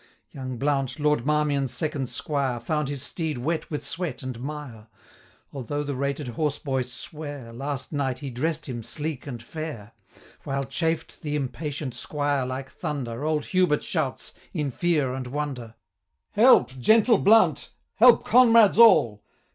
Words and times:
Young 0.31 0.57
Blount, 0.57 0.99
Lord 0.99 1.27
Marmion's 1.27 1.71
second 1.71 2.09
squire, 2.09 2.55
15 2.59 2.65
Found 2.65 2.89
his 2.89 3.03
steed 3.03 3.37
wet 3.37 3.69
with 3.69 3.85
sweat 3.85 4.23
and 4.23 4.39
mire; 4.39 4.87
Although 5.53 5.83
the 5.83 5.93
rated 5.95 6.29
horse 6.29 6.57
boy 6.57 6.81
sware, 6.81 7.53
Last 7.53 7.93
night 7.93 8.17
he 8.17 8.31
dress'd 8.31 8.65
him 8.65 8.81
sleek 8.81 9.27
and 9.27 9.43
fair. 9.43 9.91
While 10.43 10.63
chafed 10.63 11.21
the 11.21 11.35
impatient 11.35 11.93
squire 11.93 12.47
like 12.47 12.71
thunder, 12.71 13.23
Old 13.23 13.45
Hubert 13.45 13.83
shouts, 13.83 14.33
in 14.53 14.71
fear 14.71 15.13
and 15.13 15.27
wonder, 15.27 15.75
20 16.33 16.47
'Help, 16.47 16.77
gentle 16.79 17.19
Blount! 17.19 17.69
help, 17.97 18.25
comrades 18.25 18.79
all! 18.79 19.23